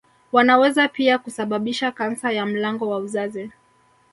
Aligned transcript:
Wanaweza 0.31 0.87
pia 0.87 1.17
kusababisha 1.17 1.91
kansa 1.91 2.31
ya 2.31 2.45
mlango 2.45 2.89
wa 2.89 2.97
uzazi 2.97 3.51